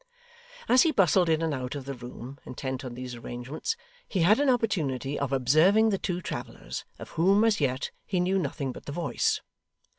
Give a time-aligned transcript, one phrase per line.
[0.67, 3.77] As he bustled in and out of the room, intent on these arrangements,
[4.09, 8.39] he had an opportunity of observing the two travellers, of whom, as yet, he knew
[8.39, 9.41] nothing but the voice.